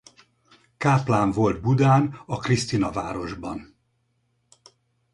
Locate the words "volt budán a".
1.31-2.37